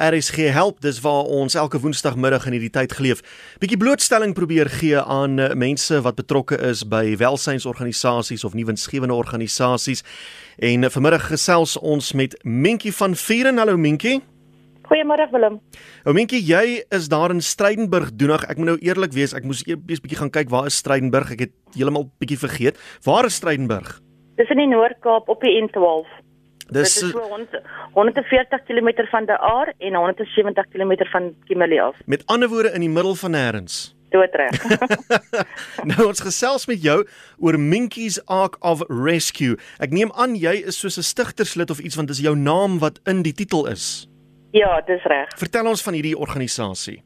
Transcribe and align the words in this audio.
RSG 0.00 0.48
help. 0.54 0.80
Dis 0.80 1.00
waar 1.04 1.28
ons 1.28 1.54
elke 1.54 1.80
woensdagmiddag 1.80 2.46
in 2.48 2.56
hierdie 2.56 2.72
tyd 2.72 2.92
geleef. 2.96 3.20
Bietjie 3.60 3.78
blootstelling 3.80 4.32
probeer 4.34 4.70
gee 4.72 4.98
aan 5.00 5.38
uh, 5.38 5.52
mense 5.52 6.00
wat 6.00 6.16
betrokke 6.16 6.56
is 6.70 6.82
by 6.88 7.16
welsynsorganisasies 7.20 8.44
of 8.44 8.56
nuwensgewende 8.56 9.14
organisasies. 9.14 10.04
En 10.58 10.88
uh, 10.88 10.90
vanmiddag 10.90 11.28
gesels 11.28 11.76
ons 11.78 12.12
met 12.12 12.36
Mentjie 12.42 12.94
van 12.96 13.14
Vieren. 13.14 13.60
Hallo 13.60 13.76
Mentjie. 13.76 14.22
Goeiemôre 14.90 15.28
Willem. 15.30 15.60
Ou 16.02 16.14
Mentjie, 16.16 16.40
jy 16.42 16.80
is 16.90 17.06
daar 17.12 17.30
in 17.30 17.44
Strydenburg 17.44 18.10
doenig. 18.18 18.42
Ek 18.50 18.58
moet 18.58 18.72
nou 18.72 18.78
eerlik 18.82 19.12
wees, 19.14 19.36
ek 19.36 19.46
moes 19.46 19.60
eers 19.68 20.00
bietjie 20.02 20.18
gaan 20.18 20.32
kyk 20.34 20.50
waar 20.50 20.66
is 20.66 20.80
Strydenburg. 20.82 21.36
Ek 21.36 21.44
het 21.46 21.54
heeltemal 21.76 22.08
bietjie 22.18 22.40
vergeet. 22.40 22.80
Waar 23.06 23.28
is 23.28 23.38
Strydenburg? 23.38 24.00
Dis 24.40 24.50
in 24.50 24.58
die 24.58 24.70
Noord-Kaap 24.72 25.28
op 25.30 25.46
die 25.46 25.54
N12. 25.60 26.08
Dis 26.70 26.94
Dit 26.94 27.02
is 27.02 27.10
so 27.10 27.18
100 27.18 27.62
140 27.94 28.64
km 28.64 29.06
van 29.10 29.24
De 29.26 29.38
Aar 29.38 29.72
en 29.78 29.94
170 29.94 30.68
km 30.72 31.04
van 31.10 31.34
Kimberley 31.46 31.80
af. 31.82 31.96
met 32.06 32.26
ander 32.26 32.48
woorde 32.48 32.70
in 32.72 32.80
die 32.80 32.88
middel 32.90 33.14
van 33.14 33.30
nêrens. 33.34 33.94
Doodreg. 34.10 34.54
nou 35.90 36.06
ons 36.10 36.20
gesels 36.20 36.66
met 36.66 36.82
jou 36.82 37.06
oor 37.38 37.58
Minkies 37.58 38.18
Ark 38.26 38.56
of 38.60 38.82
Rescue. 38.88 39.56
Ek 39.78 39.90
neem 39.94 40.10
aan 40.18 40.34
jy 40.34 40.54
is 40.66 40.78
soos 40.80 40.98
'n 40.98 41.06
stigterslid 41.06 41.70
of 41.70 41.78
iets 41.78 41.96
want 41.96 42.08
dis 42.08 42.18
jou 42.20 42.34
naam 42.36 42.78
wat 42.78 42.98
in 43.06 43.22
die 43.22 43.32
titel 43.32 43.66
is. 43.70 44.08
ja, 44.52 44.80
dis 44.86 45.02
reg. 45.04 45.28
Vertel 45.38 45.66
ons 45.66 45.82
van 45.82 45.94
hierdie 45.94 46.16
organisasie. 46.18 47.02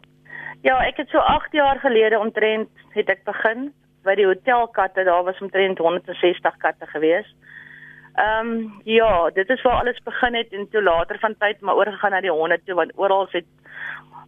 Ja, 0.62 0.78
ek 0.88 0.96
het 0.96 1.08
so 1.12 1.18
8 1.18 1.52
jaar 1.52 1.78
gelede 1.78 2.18
omtrent 2.18 2.68
het 2.96 3.08
ek 3.08 3.24
begin 3.24 3.72
by 4.04 4.14
die 4.14 4.24
hotelkatte. 4.24 5.04
Daar 5.04 5.24
was 5.24 5.40
omtrent 5.44 5.78
160 5.78 6.56
katte 6.56 6.86
gewees. 6.86 7.26
Ehm 8.14 8.46
um, 8.48 8.80
ja, 8.84 9.30
dit 9.34 9.48
is 9.50 9.62
waar 9.62 9.80
alles 9.80 9.98
begin 10.04 10.34
het 10.34 10.52
en 10.52 10.68
toe 10.70 10.82
later 10.82 11.18
van 11.18 11.34
tyd 11.38 11.60
maar 11.60 11.74
oorgegaan 11.74 12.10
na 12.10 12.20
die 12.20 12.30
honde 12.30 12.60
toe 12.64 12.74
want 12.74 12.92
oral 12.94 13.26
het 13.30 13.44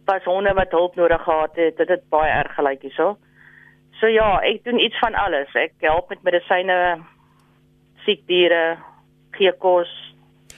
was 0.05 0.23
honde 0.23 0.53
wat 0.53 0.71
hulp 0.71 0.95
nodig 0.95 1.23
gehad 1.23 1.55
het. 1.55 1.77
Dit 1.77 1.87
het 1.87 2.09
baie 2.09 2.31
erg 2.31 2.53
gelyk 2.55 2.81
hierso. 2.81 3.17
So 3.99 4.07
ja, 4.07 4.39
ek 4.43 4.63
doen 4.63 4.79
iets 4.79 4.99
van 4.99 5.15
alles. 5.15 5.55
Ek 5.55 5.73
help 5.79 6.09
met 6.09 6.23
medisyne, 6.23 6.75
siek 8.05 8.27
diere, 8.27 8.77
gee 9.31 9.51
kos, 9.63 9.89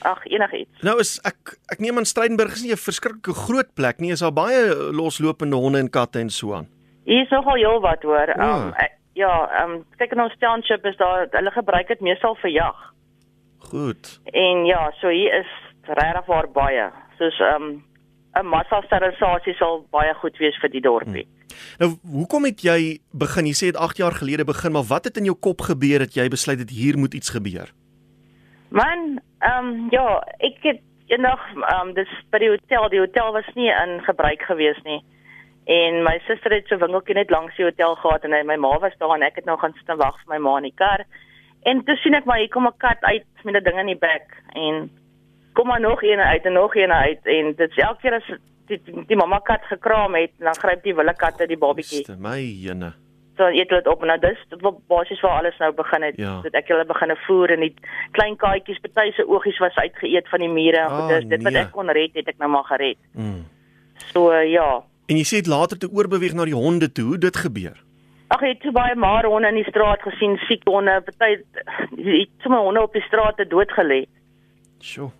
ag 0.02 0.26
enigiets. 0.26 0.82
Nou 0.82 0.98
is 1.00 1.18
ek 1.24 1.54
ek 1.72 1.78
neem 1.80 1.98
aan 1.98 2.08
Strydenburg 2.08 2.52
is 2.58 2.62
nie 2.66 2.72
'n 2.72 2.82
verskriklike 2.88 3.34
groot 3.46 3.74
plek 3.74 4.00
nie. 4.00 4.12
Is 4.12 4.20
daar 4.20 4.32
baie 4.32 4.74
loslopende 4.92 5.56
honde 5.56 5.78
en 5.78 5.90
katte 5.90 6.18
en 6.18 6.30
so 6.30 6.54
aan. 6.54 6.68
Hier 7.04 7.22
is 7.22 7.30
nogal 7.30 7.54
heel 7.54 7.80
wat 7.80 8.02
hoor. 8.02 8.28
Ehm 8.28 8.40
Ja. 8.40 8.54
um, 8.66 8.74
ja, 9.14 9.48
ehm 9.50 9.70
um, 9.70 9.84
kyk 9.98 10.12
in 10.12 10.20
ons 10.20 10.36
township 10.38 10.84
is 10.86 10.96
daar 10.96 11.26
hulle 11.30 11.50
gebruik 11.50 11.88
dit 11.88 12.00
meestal 12.00 12.34
vir 12.34 12.50
jag. 12.50 12.76
Goed. 13.70 14.20
En 14.24 14.64
ja, 14.66 14.90
so 15.00 15.08
hier 15.08 15.34
is 15.40 15.50
regtig 15.82 16.26
waar 16.26 16.48
baie. 16.52 16.90
Soos 17.18 17.38
ehm 17.40 17.62
um, 17.62 17.84
'n 18.40 18.46
massa 18.46 18.80
sterilisasie 18.86 19.54
sal 19.54 19.86
baie 19.90 20.14
goed 20.14 20.36
wees 20.38 20.58
vir 20.62 20.70
die 20.70 20.80
dorpie. 20.80 21.26
Nou 21.78 21.90
hoekom 22.02 22.44
het 22.44 22.62
jy 22.62 22.98
begin? 23.12 23.46
Jy 23.46 23.56
sê 23.58 23.66
dit 23.72 23.76
8 23.76 23.96
jaar 23.96 24.12
gelede 24.12 24.44
begin, 24.44 24.72
maar 24.72 24.86
wat 24.88 25.04
het 25.04 25.16
in 25.16 25.24
jou 25.24 25.34
kop 25.34 25.60
gebeur 25.60 25.98
dat 25.98 26.14
jy 26.14 26.28
besluit 26.28 26.58
het 26.58 26.70
hier 26.70 26.98
moet 26.98 27.14
iets 27.14 27.30
gebeur? 27.30 27.72
Man, 28.68 29.20
ehm 29.38 29.66
um, 29.66 29.86
ja, 29.90 30.22
ek 30.38 30.58
het 30.62 30.80
eendag 31.06 31.40
ehm 31.54 31.88
um, 31.88 31.94
dis 31.94 32.12
by 32.30 32.38
die 32.38 32.52
hotel, 32.54 32.88
die 32.88 33.02
hotel 33.02 33.32
was 33.32 33.48
nie 33.54 33.70
in 33.70 33.98
gebruik 34.06 34.42
gewees 34.42 34.78
nie. 34.84 35.00
En 35.66 36.02
my 36.02 36.18
suster 36.26 36.54
het 36.54 36.68
so 36.68 36.78
winkeltjie 36.78 37.14
net 37.14 37.30
langs 37.30 37.56
die 37.56 37.66
hotel 37.66 37.94
gehad 37.94 38.24
en 38.24 38.46
my 38.46 38.56
ma 38.56 38.78
was 38.78 38.96
daar 38.98 39.16
en 39.16 39.26
ek 39.26 39.42
het 39.42 39.44
nou 39.44 39.58
gaan 39.58 39.74
sit 39.78 39.88
en 39.88 39.98
wag 39.98 40.16
vir 40.22 40.34
my 40.34 40.38
ma 40.38 40.56
in 40.58 40.70
die 40.70 40.78
kar. 40.78 41.04
En 41.62 41.84
toe 41.84 41.96
sien 41.96 42.14
ek 42.14 42.24
maar 42.24 42.38
hier 42.38 42.48
kom 42.48 42.66
'n 42.66 42.76
kat 42.78 43.00
uit 43.00 43.24
met 43.44 43.54
'n 43.54 43.64
ding 43.64 43.78
in 43.78 43.86
die 43.86 43.98
bek 43.98 44.42
en 44.54 44.90
kom 45.52 45.66
maar 45.66 45.80
nog 45.80 46.02
een 46.02 46.20
uit 46.20 46.44
en 46.44 46.52
nog 46.52 46.74
een 46.74 46.92
uit 46.92 47.20
en 47.26 47.54
dit 47.56 47.70
is 47.70 47.76
elke 47.76 48.00
keer 48.00 48.14
as 48.14 48.26
die, 48.66 48.80
die, 48.84 49.04
die 49.06 49.16
mamma 49.16 49.38
kat 49.38 49.60
gekraam 49.62 50.14
het, 50.14 50.30
dan 50.38 50.54
gryp 50.54 50.82
die 50.82 50.94
wille 50.94 51.14
katte 51.14 51.46
die 51.46 51.58
babatjie. 51.58 52.02
Ste 52.04 52.16
my 52.18 52.38
jene. 52.40 52.92
So 53.36 53.46
eet 53.48 53.68
hulle 53.70 53.82
dit 53.82 53.86
op 53.92 54.00
en 54.00 54.06
nou 54.06 54.18
dis 54.18 54.38
dit 54.48 54.60
wat 54.60 54.78
basies 54.88 55.20
waar 55.20 55.38
alles 55.38 55.58
nou 55.58 55.72
begin 55.72 56.02
het. 56.02 56.16
Ja. 56.16 56.40
Dat 56.42 56.52
ek 56.54 56.68
hulle 56.68 56.84
begine 56.84 57.16
voer 57.26 57.50
en 57.50 57.60
die 57.60 57.74
klein 58.12 58.36
katjies, 58.36 58.78
party 58.80 59.10
se 59.12 59.26
oogies 59.28 59.58
was 59.58 59.74
uitgeëet 59.74 60.28
van 60.28 60.38
die 60.38 60.48
mure 60.48 60.76
en 60.78 60.86
Ah, 60.86 60.98
goeders. 60.98 61.26
Dit 61.26 61.42
wat 61.42 61.52
nee. 61.52 61.62
ek 61.62 61.70
kon 61.72 61.90
red, 61.90 62.10
het 62.14 62.28
ek 62.28 62.38
nou 62.38 62.50
maar 62.50 62.64
gered. 62.64 62.98
Mm. 63.14 63.44
So 64.12 64.32
ja. 64.32 64.82
En 65.06 65.16
jy 65.16 65.24
sê 65.24 65.40
dit 65.42 65.46
later 65.46 65.78
te 65.78 65.90
oorbeweeg 65.90 66.32
na 66.34 66.44
die 66.44 66.54
honde 66.54 66.92
toe. 66.92 67.04
Hoe 67.04 67.18
dit 67.18 67.36
gebeur? 67.36 67.76
Ag, 68.30 68.42
ek 68.46 68.62
het 68.62 68.72
baie 68.76 68.94
maar 68.94 69.26
honde 69.26 69.48
in 69.50 69.54
die 69.58 69.66
straat 69.68 70.02
gesien, 70.06 70.36
siek 70.46 70.62
honde, 70.70 71.00
party 71.06 71.30
het 71.96 72.28
sommer 72.44 72.60
honde 72.62 72.82
op 72.86 72.92
die 72.94 73.02
straat 73.02 73.36
te 73.40 73.46
dood 73.50 73.72
gelê. 73.74 74.04
Sjoe. 74.80 75.10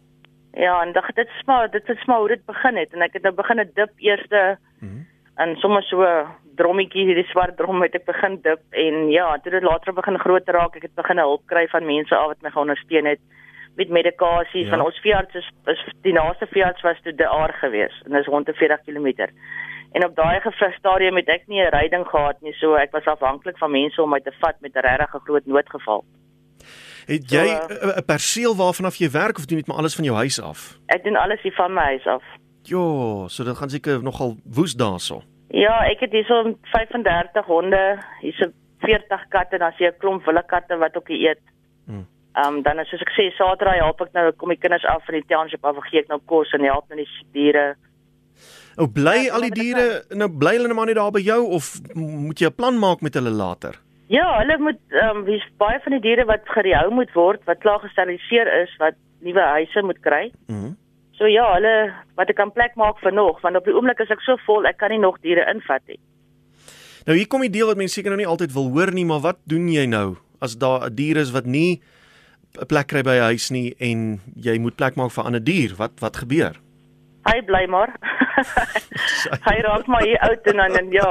Ja, 0.54 0.80
en 0.82 0.92
dag 0.92 1.06
dit 1.14 1.26
is 1.26 1.42
maar 1.46 1.70
dit 1.70 1.88
is 1.88 2.04
maar 2.06 2.18
hoe 2.18 2.28
dit 2.28 2.44
begin 2.46 2.76
het 2.76 2.92
en 2.94 3.02
ek 3.06 3.12
het 3.18 3.22
nou 3.26 3.34
begin 3.34 3.60
'n 3.60 3.70
dip 3.74 3.90
eerste 3.98 4.58
Mhm. 4.80 5.02
en 5.36 5.56
sommer 5.56 5.82
so 5.82 6.02
drommetjie 6.56 7.04
hierdie 7.06 7.26
swart 7.30 7.56
drom 7.56 7.82
het 7.82 7.94
ek 7.94 8.04
begin 8.06 8.40
dip 8.42 8.60
en 8.70 9.10
ja, 9.10 9.38
toe 9.38 9.50
dit 9.52 9.62
later 9.62 9.92
begin 9.92 10.18
groter 10.18 10.54
raak, 10.54 10.76
ek 10.76 10.82
het 10.82 10.94
begin 10.94 11.18
hulp 11.18 11.42
kry 11.46 11.66
van 11.68 11.86
mense 11.86 12.14
af 12.16 12.26
wat 12.26 12.42
my 12.42 12.50
geondersteun 12.50 13.06
het 13.06 13.20
met 13.76 13.88
medikasie 13.88 14.64
Ja. 14.64 14.70
van 14.70 14.80
ons 14.80 14.98
veearts 15.00 15.34
is, 15.34 15.50
is 15.66 15.84
die 16.02 16.12
naaste 16.12 16.46
veearts 16.46 16.82
was 16.82 17.00
toe 17.02 17.14
De 17.14 17.28
Aar 17.28 17.52
gewees 17.52 18.02
en 18.04 18.12
dis 18.12 18.26
rond 18.26 18.48
40 18.52 18.80
km. 18.84 19.30
En 19.92 20.04
op 20.04 20.14
daai 20.16 20.40
gefris 20.40 20.74
stadium 20.78 21.16
het 21.16 21.28
ek 21.28 21.46
nie 21.46 21.60
'n 21.62 21.74
ryding 21.74 22.06
gehad 22.06 22.40
nie, 22.40 22.52
so 22.52 22.74
ek 22.74 22.92
was 22.92 23.04
afhanklik 23.04 23.58
van 23.58 23.70
mense 23.70 24.02
om 24.02 24.10
my 24.10 24.20
te 24.20 24.32
vat 24.40 24.60
met 24.60 24.74
'n 24.74 24.86
regtig 24.86 25.22
groot 25.24 25.46
noodgeval. 25.46 26.04
Het 27.06 27.30
jy 27.30 27.46
So, 27.46 27.74
'n 27.74 27.88
uh, 27.88 28.04
perseel 28.06 28.56
waarvan 28.56 28.86
af 28.86 28.96
jy 28.96 29.10
werk 29.10 29.36
of 29.38 29.46
doen 29.46 29.56
jy 29.58 29.62
dit 29.62 29.66
maar 29.66 29.76
alles 29.76 29.94
van 29.94 30.04
jou 30.04 30.16
huis 30.16 30.40
af? 30.40 30.78
Ek 30.86 31.04
doen 31.04 31.16
alles 31.16 31.42
hier 31.42 31.52
van 31.52 31.72
my 31.72 31.82
huis 31.82 32.06
af. 32.06 32.22
Jo, 32.62 33.24
so 33.28 33.44
dit 33.44 33.56
gaan 33.56 33.70
seker 33.70 34.02
nogal 34.02 34.36
woes 34.44 34.74
daarso. 34.74 35.22
Ja, 35.48 35.84
ek 35.90 36.00
het 36.00 36.12
hierso 36.12 36.54
35 36.62 37.46
honde, 37.46 37.98
hierso 38.20 38.52
40 38.78 39.28
katte, 39.28 39.58
dan 39.58 39.72
sien 39.72 39.86
'n 39.86 39.98
klomp 39.98 40.24
wille 40.24 40.42
katte 40.46 40.76
wat 40.76 40.96
ook 40.96 41.08
eet. 41.08 41.40
Hmm. 41.86 42.06
Ehm 42.32 42.54
um, 42.54 42.62
dan 42.62 42.78
is 42.78 42.88
soos 42.88 43.00
ek 43.00 43.10
sê, 43.10 43.30
Saterdag 43.34 43.74
help 43.74 44.00
ek 44.00 44.12
nou 44.12 44.32
kom 44.32 44.48
die 44.48 44.58
kinders 44.58 44.84
af 44.84 45.04
van 45.04 45.14
die 45.14 45.26
township 45.26 45.64
af, 45.64 45.76
gee 45.90 46.00
ek 46.00 46.08
nou 46.08 46.20
kos 46.26 46.52
en 46.52 46.64
help 46.64 46.88
nou 46.88 46.96
die 46.96 47.08
diere. 47.32 47.76
Ou 48.76 48.86
bly 48.86 49.26
Ja, 49.26 49.34
al 49.34 49.48
die 49.48 49.50
diere 49.50 50.04
nou 50.14 50.28
bly 50.28 50.54
hulle 50.56 50.68
nou 50.68 50.76
maar 50.78 50.86
net 50.86 50.96
daar 50.96 51.12
by 51.12 51.20
jou 51.20 51.40
of 51.56 51.80
moet 51.94 52.38
jy 52.38 52.46
'n 52.46 52.54
plan 52.54 52.78
maak 52.78 53.00
met 53.00 53.14
hulle 53.14 53.30
later? 53.30 53.78
Ja, 54.08 54.38
hulle 54.38 54.58
moet 54.58 54.80
ehm 54.90 55.16
um, 55.16 55.24
wie's 55.24 55.46
baie 55.58 55.80
van 55.82 55.92
die 55.92 56.00
diere 56.00 56.24
wat 56.24 56.42
gerehou 56.44 56.90
moet 56.90 57.12
word, 57.14 57.44
wat 57.46 57.58
klaar 57.58 57.78
gesteriliseer 57.78 58.48
is, 58.62 58.76
wat 58.78 58.94
nuwe 59.20 59.40
huise 59.40 59.82
moet 59.82 60.00
kry. 60.00 60.32
Mhm. 60.46 60.74
So 61.12 61.26
ja, 61.26 61.52
hulle 61.54 61.92
wat 62.16 62.28
ek 62.28 62.36
kan 62.36 62.52
plek 62.52 62.74
maak 62.74 62.98
vir 62.98 63.12
nog, 63.12 63.40
want 63.40 63.56
op 63.56 63.64
die 63.64 63.74
oomblik 63.74 64.00
is 64.00 64.10
ek 64.10 64.20
so 64.20 64.36
vol, 64.46 64.66
ek 64.66 64.78
kan 64.78 64.90
nie 64.90 64.98
nog 64.98 65.20
diere 65.20 65.46
invat 65.50 65.82
nie. 65.86 65.98
Nou 67.06 67.16
hier 67.16 67.28
kom 67.28 67.40
die 67.40 67.52
deel 67.52 67.66
wat 67.66 67.76
mense 67.76 67.94
seker 67.94 68.10
nou 68.10 68.20
nie 68.20 68.28
altyd 68.28 68.52
wil 68.52 68.70
hoor 68.70 68.92
nie, 68.92 69.04
maar 69.04 69.20
wat 69.20 69.38
doen 69.44 69.68
jy 69.68 69.86
nou 69.86 70.16
as 70.40 70.56
daar 70.56 70.86
'n 70.88 70.94
dier 70.94 71.16
is 71.16 71.30
wat 71.30 71.46
nie 71.46 71.80
'n 72.58 72.66
plek 72.66 72.88
kry 72.88 73.02
by 73.02 73.16
'n 73.16 73.28
huis 73.30 73.50
nie 73.50 73.74
en 73.78 74.20
jy 74.34 74.58
moet 74.58 74.76
plek 74.76 74.96
maak 74.96 75.10
vir 75.10 75.24
'n 75.24 75.26
ander 75.26 75.44
dier? 75.44 75.74
Wat 75.76 76.00
wat 76.00 76.16
gebeur? 76.16 76.56
Hy 77.28 77.40
bly 77.44 77.66
maar. 77.68 77.92
hy 79.48 79.56
raak 79.66 79.86
maar 79.92 80.04
hier 80.06 80.20
oud 80.24 80.46
en 80.52 80.62
dan 80.62 80.76
en 80.80 80.88
ja, 80.94 81.10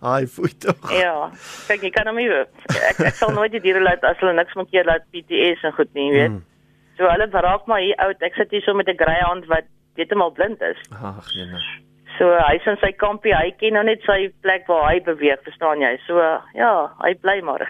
Ai, 0.00 0.26
foei 0.26 0.52
tog. 0.62 0.78
Ja, 0.94 1.30
kyk 1.66 1.82
jy 1.88 1.90
kan 1.94 2.06
hom 2.06 2.20
nie 2.20 2.30
ek 2.30 3.00
ek 3.10 3.18
sal 3.18 3.34
nooit 3.34 3.52
die 3.52 3.62
diere 3.64 3.82
laat 3.82 4.04
as 4.06 4.20
hulle 4.22 4.36
niks 4.38 4.54
moet 4.54 4.70
keer 4.70 4.86
laat 4.86 5.08
PTS 5.10 5.66
en 5.66 5.74
goed 5.74 5.90
nie, 5.98 6.10
weet. 6.14 6.36
Mm. 6.36 6.44
So 7.00 7.10
hulle 7.10 7.26
raak 7.32 7.66
maar 7.66 7.82
hier 7.82 7.98
oud. 8.04 8.22
Ek 8.22 8.38
sit 8.38 8.50
hier 8.54 8.62
so 8.62 8.74
met 8.74 8.88
'n 8.88 8.98
greyhound 9.00 9.46
wat 9.50 9.66
heeltemal 9.96 10.30
blind 10.30 10.60
is. 10.62 10.78
Ag, 10.90 11.26
jene. 11.34 11.60
So 12.18 12.28
hy's 12.36 12.66
in 12.68 12.76
sy 12.82 12.92
kampie, 12.92 13.32
hy 13.32 13.50
ken 13.56 13.72
nou 13.72 13.84
net 13.84 14.02
sy 14.04 14.28
plek 14.44 14.68
waar 14.68 14.90
hy 14.90 15.00
beweeg, 15.00 15.40
verstaan 15.46 15.80
jy? 15.80 15.94
So 16.06 16.20
ja, 16.54 16.74
hy 17.00 17.14
bly 17.22 17.40
maar. 17.40 17.64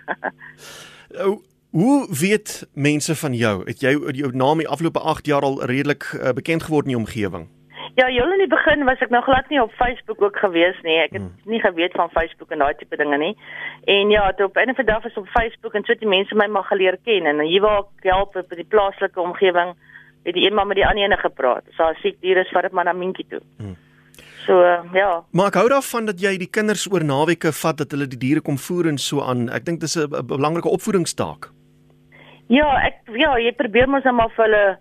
Ou, 1.25 1.39
hoe 1.71 2.09
weet 2.11 2.67
mense 2.75 3.15
van 3.15 3.35
jou? 3.35 3.55
Het 3.67 3.83
jy 3.87 3.93
jou 4.19 4.31
naam 4.35 4.59
die 4.59 4.69
afgelope 4.69 4.99
8 4.99 5.27
jaar 5.27 5.47
al 5.47 5.63
redelik 5.71 6.11
uh, 6.19 6.33
bekend 6.35 6.67
geword 6.67 6.91
in 6.91 6.97
die 6.97 7.03
omgewing? 7.03 7.49
Ja, 7.97 8.07
heel 8.07 8.33
in 8.33 8.39
die 8.39 8.49
begin 8.49 8.85
was 8.85 8.99
ek 9.01 9.11
nog 9.11 9.25
glad 9.25 9.49
nie 9.49 9.61
op 9.63 9.73
Facebook 9.73 10.23
ook 10.23 10.37
gewees 10.39 10.77
nie. 10.83 10.99
Ek 10.99 11.13
het 11.13 11.23
Hmm. 11.23 11.35
nie 11.45 11.61
geweet 11.61 11.93
van 11.93 12.11
Facebook 12.11 12.51
en 12.51 12.59
daai 12.59 12.75
tipe 12.75 12.97
dinge 12.97 13.19
nie. 13.19 13.37
En 13.85 14.11
ja, 14.11 14.33
toe 14.33 14.47
op 14.47 14.57
'n 14.57 14.75
van 14.75 14.85
dag 14.85 15.03
was 15.03 15.15
op 15.17 15.27
Facebook 15.29 15.75
en 15.75 15.85
so 15.85 15.93
het 15.93 16.01
die 16.01 16.09
mense 16.09 16.35
my 16.35 16.47
maar 16.47 16.65
geleer 16.65 16.97
ken 17.05 17.27
en 17.27 17.41
hier 17.41 17.61
waar 17.61 17.79
ek 17.79 18.05
help 18.13 18.37
op 18.37 18.49
die 18.51 18.65
plaaslike 18.69 19.21
omgewing 19.21 19.75
het 20.25 20.35
die 20.35 20.47
een 20.47 20.55
maar 20.55 20.67
met 20.67 20.77
die 20.77 20.87
ander 20.87 21.05
ene 21.05 21.17
gepraat. 21.17 21.65
So 21.77 21.83
as 21.83 22.01
siek 22.01 22.21
diere 22.21 22.41
is, 22.41 22.51
vat 22.53 22.63
dit 22.63 22.73
maar 22.73 22.85
na 22.85 22.93
Minkie 22.93 23.27
toe. 23.29 23.41
Hmm. 23.59 23.77
So 24.47 24.61
uh, 24.63 24.81
ja, 24.93 25.23
Maar 25.33 25.47
ek 25.47 25.55
hou 25.55 25.69
daarvan 25.69 26.07
dat 26.07 26.21
jy 26.21 26.37
die 26.39 26.51
kinders 26.51 26.87
oor 26.93 27.05
naweke 27.05 27.53
vat 27.53 27.77
dat 27.79 27.91
hulle 27.91 28.07
die 28.07 28.19
diere 28.19 28.41
kom 28.41 28.59
voer 28.59 28.87
en 28.89 28.99
so 28.99 29.21
aan. 29.23 29.49
Ek 29.51 29.65
dink 29.65 29.81
dis 29.81 29.97
'n 29.97 30.09
'n 30.15 30.27
belangrike 30.27 30.69
opvoedingstaak. 30.69 31.51
ja, 32.49 32.69
ek 32.87 32.95
ja, 33.17 33.37
jy 33.39 33.53
probeer 33.53 33.89
mos 33.89 34.05
net 34.05 34.15
maar 34.15 34.31
vir 34.37 34.45
hulle 34.45 34.79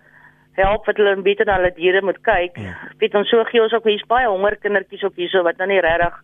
help 0.60 0.86
wat 0.86 0.98
hulle 0.98 1.16
beter 1.22 1.46
na 1.46 1.60
hulle 1.60 1.74
diere 1.76 2.02
moet 2.02 2.22
kyk. 2.22 2.58
Ja. 2.58 2.64
Ja. 2.64 2.92
Weet 2.98 3.16
ons 3.16 3.30
so 3.30 3.44
gee 3.44 3.62
ons 3.62 3.74
ook 3.74 3.88
hier's 3.90 4.08
baie 4.08 4.28
honger 4.28 4.58
kindertjies 4.58 5.04
op 5.04 5.16
hierso 5.16 5.44
wat 5.44 5.58
nou 5.58 5.68
nie 5.68 5.82
regtig 5.82 6.20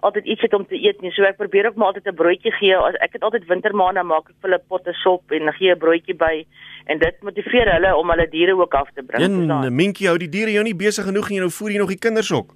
altyd 0.00 0.24
iets 0.24 0.40
het 0.40 0.54
om 0.54 0.66
te 0.66 0.78
eet 0.78 1.00
nie. 1.02 1.10
So 1.10 1.26
ek 1.26 1.38
probeer 1.40 1.66
ook 1.66 1.76
maar 1.76 1.90
altyd 1.92 2.06
'n 2.06 2.14
broodjie 2.14 2.52
gee. 2.52 2.76
As 2.76 2.94
ek 2.94 3.12
het 3.12 3.22
altyd 3.22 3.46
wintermaande 3.46 4.02
maak 4.02 4.28
ek 4.28 4.36
vir 4.40 4.50
hulle 4.50 4.62
potte 4.68 4.92
sop 4.92 5.32
en 5.32 5.52
gee 5.52 5.74
'n 5.74 5.78
broodjie 5.78 6.14
by 6.14 6.46
en 6.86 6.98
dit 6.98 7.22
motiveer 7.22 7.72
hulle 7.72 7.96
om 7.96 8.10
hulle 8.10 8.28
diere 8.28 8.56
ook 8.56 8.74
af 8.74 8.88
te 8.94 9.02
bring. 9.02 9.50
En 9.50 9.74
Minkie 9.74 10.06
hou 10.06 10.18
die 10.18 10.28
diere 10.28 10.52
jou 10.52 10.62
nie 10.62 10.76
besig 10.76 11.04
genoeg 11.04 11.28
en 11.28 11.34
jy 11.34 11.40
nou 11.40 11.50
voer 11.50 11.70
jy 11.70 11.78
nog 11.78 11.88
die 11.88 11.98
kinders 11.98 12.32
ook. 12.32 12.54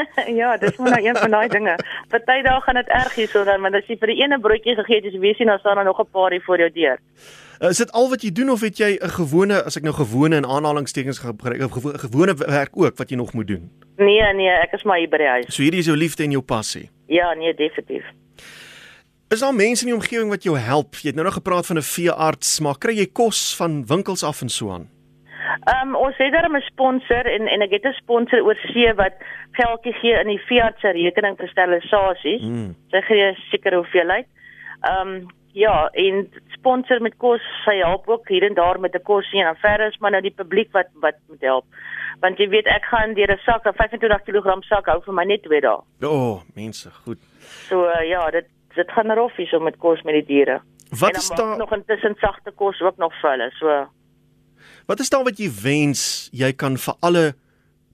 ja, 0.40 0.56
dis 0.56 0.76
maar 0.76 0.90
nou 0.90 1.04
een 1.06 1.16
van 1.16 1.30
daai 1.30 1.48
dinge. 1.48 1.74
Party 2.08 2.42
dae 2.42 2.60
gaan 2.60 2.74
dit 2.74 2.88
erg 2.88 3.14
hier 3.14 3.28
so 3.28 3.44
dan, 3.44 3.60
want 3.60 3.74
as 3.74 3.86
jy 3.86 3.96
vir 4.00 4.12
die 4.12 4.22
ene 4.22 4.40
broodjie 4.40 4.74
gegee 4.74 5.00
het, 5.00 5.04
dis 5.04 5.20
weet 5.20 5.38
jy 5.38 5.44
nou 5.44 5.58
staan 5.58 5.74
daar 5.74 5.84
nog 5.84 6.00
'n 6.00 6.10
paar 6.12 6.30
hier 6.30 6.42
voor 6.42 6.58
jou 6.58 6.70
deur. 6.70 6.98
Uh, 7.60 7.68
is 7.68 7.76
dit 7.76 7.90
al 7.92 8.06
wat 8.08 8.22
jy 8.24 8.30
doen 8.32 8.48
of 8.50 8.62
het 8.64 8.78
jy 8.80 8.96
'n 8.96 9.10
gewone 9.20 9.62
as 9.68 9.76
ek 9.76 9.82
nou 9.82 9.92
gewone 9.92 10.36
in 10.36 10.46
aanhalingstekens 10.46 11.18
gebruik 11.18 11.60
of 11.60 11.72
gewone, 12.00 12.34
werk 12.34 12.72
ook 12.72 12.96
wat 12.96 13.10
jy 13.10 13.16
nog 13.16 13.32
moet 13.32 13.46
doen? 13.46 13.70
Nee, 13.96 14.32
nee, 14.34 14.48
ek 14.48 14.72
is 14.72 14.82
maar 14.82 14.98
hier 14.98 15.08
by 15.08 15.16
die 15.16 15.28
huis. 15.28 15.54
So 15.54 15.62
hierdie 15.62 15.80
is 15.80 15.86
jou 15.86 15.96
liefde 15.96 16.24
en 16.24 16.30
jou 16.30 16.42
passie. 16.42 16.88
Ja, 17.06 17.34
nee, 17.34 17.54
definitief. 17.54 18.04
Is 19.28 19.40
daar 19.40 19.54
mense 19.54 19.84
in 19.84 19.92
die 19.92 20.00
omgewing 20.00 20.30
wat 20.30 20.42
jou 20.42 20.56
help? 20.58 20.94
Jy 20.94 21.12
het 21.12 21.14
nou 21.14 21.24
nog 21.24 21.34
gepraat 21.34 21.66
van 21.66 21.76
'n 21.76 21.82
veearts, 21.82 22.60
maar 22.60 22.78
kry 22.78 22.96
jy 22.96 23.06
kos 23.12 23.56
van 23.56 23.86
winkels 23.86 24.24
af 24.24 24.40
en 24.40 24.48
so 24.48 24.70
aan? 24.70 24.88
Ehm 25.68 25.88
um, 25.88 25.96
ons 25.96 26.16
het 26.16 26.32
daar 26.32 26.48
'n 26.48 26.60
sponsor 26.60 27.26
en 27.26 27.46
en 27.46 27.60
ek 27.60 27.70
het 27.70 27.84
'n 27.84 27.92
sponsor 27.92 28.40
oor 28.42 28.56
see 28.72 28.94
wat 28.94 29.14
geldjie 29.52 29.92
gee 29.92 30.20
in 30.20 30.26
die 30.26 30.44
veearts 30.48 30.80
se 30.80 30.90
rekening 30.90 31.36
vir 31.36 31.48
sterilisasies. 31.48 32.42
Mm. 32.42 32.74
Sy 32.90 33.00
gee 33.00 33.36
seker 33.50 33.74
hoeveelheid. 33.74 34.26
Ehm 34.80 35.08
um, 35.08 35.26
ja, 35.52 35.88
en 35.92 36.28
sponsor 36.54 37.02
met 37.02 37.16
kos, 37.16 37.42
sy 37.64 37.76
help 37.82 38.08
ook 38.08 38.28
hier 38.28 38.44
en 38.46 38.54
daar 38.54 38.80
met 38.80 38.94
'n 38.94 39.02
kosie 39.02 39.40
en 39.40 39.44
dan 39.44 39.56
verder 39.56 39.86
is 39.86 39.98
maar 39.98 40.10
nou 40.10 40.22
die 40.22 40.34
publiek 40.36 40.72
wat 40.72 40.88
wat 41.00 41.16
moet 41.28 41.40
help. 41.40 41.64
Want 42.20 42.38
jy 42.38 42.48
weet 42.48 42.66
ek 42.66 42.84
gaan 42.84 43.14
deur 43.14 43.32
'n 43.32 43.38
sak, 43.38 43.66
'n 43.66 43.72
25 43.74 44.22
kg 44.22 44.62
sak 44.62 44.86
hou 44.86 45.00
vir 45.02 45.14
my 45.14 45.24
net 45.24 45.42
2 45.42 45.60
dae. 45.60 45.80
O, 46.02 46.08
oh, 46.08 46.40
mense, 46.54 46.90
goed. 46.90 47.18
So 47.68 47.84
uh, 47.84 48.08
ja, 48.08 48.30
dit 48.30 48.46
dit 48.74 48.90
gaan 48.90 49.12
roffies 49.12 49.52
om 49.52 49.62
met 49.62 49.76
kos 49.76 50.02
met 50.02 50.14
die 50.14 50.26
diere. 50.26 50.60
Wat 50.98 51.16
is 51.16 51.28
daar 51.28 51.56
nog 51.56 51.72
intussen 51.72 52.14
sagte 52.18 52.50
kos 52.50 52.80
ook 52.80 52.96
nog 52.96 53.12
vir 53.20 53.30
hulle. 53.30 53.50
So 53.50 53.88
Wat 54.86 55.00
is 55.00 55.08
daar 55.08 55.24
wat 55.24 55.38
jy 55.38 55.50
wens 55.62 56.28
jy 56.32 56.52
kan 56.52 56.76
vir 56.76 56.94
alle 57.00 57.34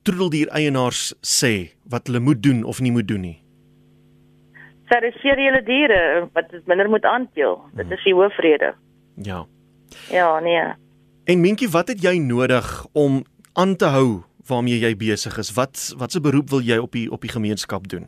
troeteldier 0.03 0.49
eienaars 0.49 1.15
sê 1.21 1.73
wat 1.85 2.07
hulle 2.07 2.21
moet 2.21 2.43
doen 2.43 2.65
of 2.65 2.81
nie 2.81 2.93
moet 2.93 3.09
doen 3.09 3.21
nie? 3.21 3.46
Steriliseer 4.87 5.41
julle 5.43 5.63
diere 5.67 6.01
wat 6.35 6.51
dit 6.51 6.67
minder 6.71 6.89
moet 6.91 7.05
aanteel. 7.05 7.59
Dit 7.75 7.87
hmm. 7.87 7.97
is 7.99 8.05
die 8.07 8.15
hoofrede. 8.15 8.75
Ja. 9.23 9.45
Ja, 10.11 10.41
nee. 10.41 10.63
En 11.27 11.41
Minkie, 11.41 11.69
wat 11.71 11.89
het 11.89 12.03
jy 12.03 12.19
nodig 12.23 12.87
om 12.93 13.25
aan 13.55 13.77
te 13.77 13.91
hou 13.95 14.23
waarmee 14.47 14.79
jy 14.79 14.93
besig 14.97 15.39
is? 15.43 15.51
Wat 15.57 15.95
watse 15.99 16.21
beroep 16.23 16.53
wil 16.55 16.63
jy 16.63 16.79
op 16.79 16.93
die 16.95 17.09
op 17.11 17.27
die 17.27 17.33
gemeenskap 17.33 17.89
doen? 17.91 18.07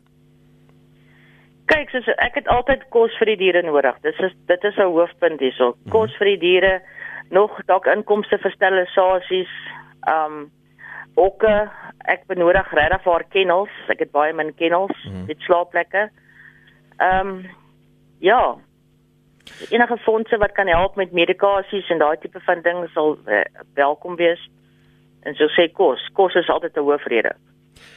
Kyk, 1.69 1.91
soos 1.93 2.07
ek 2.17 2.39
het 2.39 2.47
altyd 2.49 2.87
kos 2.95 3.13
vir 3.19 3.33
die 3.33 3.41
diere 3.43 3.63
nodig. 3.65 3.97
Dis 4.05 4.17
is 4.25 4.33
dit 4.47 4.63
is 4.63 4.77
'n 4.77 4.87
hoofpunt 4.95 5.39
hierso. 5.39 5.75
Hmm. 5.75 5.91
Kos 5.91 6.15
vir 6.17 6.31
die 6.33 6.39
diere, 6.39 6.81
nog 7.29 7.59
dalk 7.65 7.85
inkomste 7.85 8.37
vir 8.37 8.51
sterilisasies, 8.51 9.51
um 10.07 10.51
hokke. 11.15 11.69
Ek 12.07 12.25
benodig 12.27 12.71
regtig 12.73 13.03
vir 13.03 13.23
kennels. 13.29 13.69
Ek 13.89 13.99
het 13.99 14.11
baie 14.11 14.33
min 14.33 14.55
kennels, 14.55 14.95
mm. 15.05 15.25
dit 15.27 15.37
slaapplekke. 15.39 15.99
Ehm 15.99 16.28
um, 16.99 17.45
ja. 18.19 18.55
Enige 19.69 19.97
fondse 19.97 20.37
wat 20.37 20.51
kan 20.51 20.67
help 20.67 20.95
met 20.95 21.11
medikasies 21.11 21.89
en 21.89 21.97
daai 21.97 22.17
tipe 22.17 22.39
van 22.39 22.61
dinge 22.61 22.87
sal 22.87 23.17
uh, 23.25 23.41
welkom 23.73 24.15
wees. 24.15 24.49
En 25.21 25.35
so 25.35 25.47
sê 25.47 25.71
kos, 25.71 26.09
kos 26.13 26.35
is 26.35 26.49
altyd 26.49 26.77
'n 26.77 26.87
hoofrede. 26.87 27.35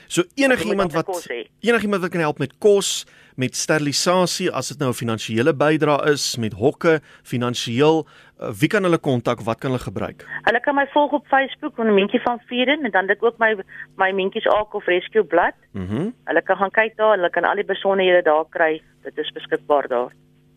So 0.07 0.23
enigiemand 0.35 0.93
wat 0.93 1.27
enigiemand 1.61 2.03
wat 2.03 2.11
kan 2.11 2.21
help 2.21 2.39
met 2.39 2.53
kos, 2.59 3.05
met 3.37 3.57
sterilisasie 3.57 4.51
as 4.53 4.69
dit 4.69 4.79
nou 4.79 4.91
'n 4.91 4.95
finansiële 4.95 5.55
bydrae 5.55 6.13
is, 6.13 6.37
met 6.37 6.53
hokke, 6.53 7.01
finansiëel, 7.23 8.07
uh, 8.41 8.51
wie 8.61 8.69
kan 8.69 8.83
hulle 8.83 8.99
kontak? 8.99 9.41
Wat 9.41 9.59
kan 9.59 9.71
hulle 9.71 9.83
gebruik? 9.83 10.27
Hulle 10.43 10.61
kan 10.61 10.75
my 10.75 10.87
volg 10.93 11.13
op 11.13 11.27
Facebook 11.27 11.79
onder 11.79 11.95
Mentjie 11.95 12.21
van 12.21 12.41
Vieren 12.47 12.85
en 12.85 12.91
dan 12.91 13.07
dit 13.07 13.23
ook 13.23 13.39
my 13.39 13.57
my 13.97 14.13
Mentjies 14.13 14.47
Ark 14.47 14.75
of 14.75 14.87
Rescue 14.87 15.25
blad. 15.25 15.55
Mhm. 15.73 15.95
Mm 15.95 16.15
hulle 16.25 16.43
kan 16.43 16.57
gaan 16.57 16.71
kyk 16.71 16.97
daar, 16.97 17.17
hulle 17.17 17.31
kan 17.31 17.45
al 17.45 17.55
die 17.55 17.65
besonderhede 17.65 18.23
daar 18.23 18.45
kry. 18.49 18.83
Dit 19.03 19.19
is 19.19 19.31
beskikbaar 19.31 19.89
daar. 19.89 20.13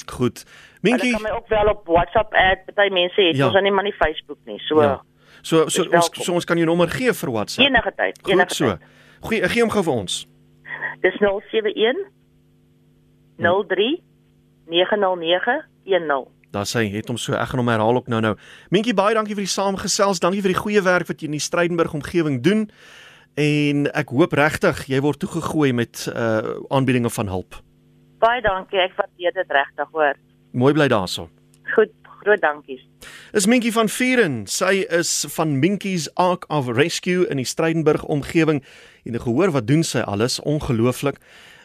Goed. 0.06 0.46
Mentjie 0.82 1.12
Hulle 1.12 1.22
kan 1.22 1.32
my 1.32 1.38
ook 1.38 1.48
wel 1.48 1.68
op 1.68 1.88
WhatsApp 1.88 2.34
add. 2.34 2.66
Party 2.66 2.94
mense 2.94 3.22
het 3.22 3.36
ja. 3.36 3.46
ons 3.46 3.56
aan 3.56 3.64
nie 3.64 3.72
maar 3.72 3.84
nie 3.84 3.94
Facebook 3.94 4.38
nie. 4.46 4.60
So 4.60 4.82
ja. 4.82 5.02
So 5.42 5.70
so 5.70 5.84
ons 5.84 6.10
so 6.12 6.34
ons 6.34 6.46
kan 6.46 6.58
jou 6.58 6.68
nommer 6.68 6.90
gee 6.90 7.14
vir 7.14 7.32
WhatsApp. 7.32 7.68
Enige 7.68 7.92
tyd, 7.96 8.28
enige 8.28 8.46
tyd. 8.46 8.56
So. 8.56 8.78
Goeie, 9.26 9.48
gee 9.50 9.64
hom 9.64 9.72
gou 9.74 9.82
vir 9.88 9.96
ons. 10.04 10.20
Dis 11.02 11.16
071 11.18 12.04
03 13.42 13.88
90910. 14.70 16.28
Daar 16.56 16.68
sê 16.70 16.86
het 16.94 17.10
hom 17.12 17.18
so 17.20 17.34
ek 17.36 17.52
gaan 17.52 17.62
hom 17.64 17.72
herhaal 17.74 18.00
ook 18.00 18.12
nou 18.12 18.22
nou. 18.24 18.36
Mientjie 18.72 18.96
baie 18.96 19.18
dankie 19.18 19.36
vir 19.36 19.48
die 19.48 19.52
saamgesels. 19.52 20.22
Dankie 20.24 20.44
vir 20.46 20.54
die 20.54 20.62
goeie 20.62 20.84
werk 20.86 21.10
wat 21.10 21.20
jy 21.20 21.28
in 21.28 21.40
die 21.40 21.44
Strydenburg 21.44 21.98
omgewing 21.98 22.40
doen. 22.46 22.68
En 23.36 23.90
ek 23.92 24.14
hoop 24.16 24.38
regtig 24.38 24.86
jy 24.94 25.02
word 25.04 25.20
toegegooi 25.20 25.74
met 25.76 26.06
uh 26.14 26.62
aanbiedinge 26.70 27.12
van 27.18 27.34
hulp. 27.34 27.58
Baie 28.24 28.42
dankie. 28.46 28.80
Ek 28.80 28.96
waardeer 28.96 29.36
dit 29.36 29.52
regtig, 29.58 29.90
hoor. 29.92 30.22
Mooi 30.56 30.74
bly 30.74 30.88
daarso. 30.88 31.28
Groot 32.26 32.42
dankies. 32.42 32.82
Is 33.38 33.46
Minkie 33.46 33.70
van 33.70 33.90
Vieren. 33.90 34.48
Sy 34.50 34.82
is 34.90 35.28
van 35.36 35.60
Minkie's 35.62 36.08
Ark 36.18 36.48
of 36.50 36.72
Rescue 36.74 37.28
in 37.30 37.38
die 37.38 37.46
Strydenburg 37.46 38.02
omgewing. 38.10 38.64
En 39.06 39.20
gehoor 39.22 39.52
wat 39.54 39.68
doen 39.70 39.84
sy 39.86 40.02
alles? 40.02 40.40
Ongelooflik 40.42 41.20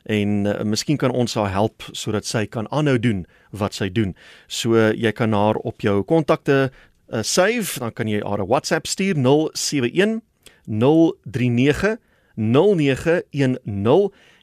en 0.05 0.45
uh, 0.45 0.61
miskien 0.65 0.97
kan 1.01 1.13
ons 1.17 1.35
haar 1.37 1.49
help 1.53 1.85
sodat 1.93 2.29
sy 2.29 2.45
kan 2.49 2.69
aanhou 2.69 2.99
doen 3.01 3.25
wat 3.57 3.77
sy 3.77 3.89
doen. 3.89 4.13
So 4.49 4.77
uh, 4.77 4.91
jy 4.93 5.13
kan 5.17 5.33
haar 5.33 5.57
op 5.65 5.81
jou 5.81 6.03
kontakte 6.05 6.59
uh, 6.69 7.23
save, 7.25 7.81
dan 7.81 7.97
kan 7.97 8.09
jy 8.09 8.21
haar 8.21 8.45
'n 8.45 8.49
WhatsApp 8.53 8.85
stuur 8.89 9.17
071 9.17 10.21
039 10.69 11.97
0910 12.41 13.59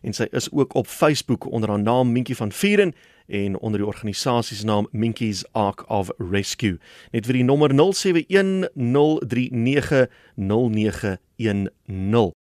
en 0.02 0.14
sy 0.14 0.28
is 0.32 0.52
ook 0.52 0.74
op 0.74 0.88
Facebook 0.88 1.52
onder 1.52 1.70
haar 1.70 1.82
naam 1.82 2.12
Minkie 2.12 2.36
van 2.36 2.52
Vieren 2.52 2.94
en 3.28 3.60
onder 3.60 3.80
die 3.80 3.88
organisasie 3.88 4.58
se 4.58 4.66
naam 4.66 4.88
Minkies 4.92 5.46
Ark 5.52 5.90
of 5.90 6.12
Rescue. 6.18 6.78
Net 7.12 7.26
vir 7.26 7.42
die 7.42 7.44
nommer 7.44 7.74
071 7.74 8.70
039 8.74 10.08
0910 10.36 11.70